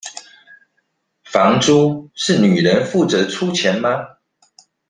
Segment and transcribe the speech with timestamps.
[1.25, 4.17] 房租是女人負責出錢嗎？